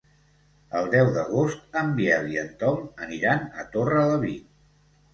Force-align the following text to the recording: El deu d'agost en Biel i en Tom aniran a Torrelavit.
El 0.79 0.89
deu 0.95 1.11
d'agost 1.17 1.79
en 1.83 1.93
Biel 2.01 2.33
i 2.33 2.41
en 2.47 2.51
Tom 2.65 2.91
aniran 3.07 3.49
a 3.65 3.71
Torrelavit. 3.79 4.53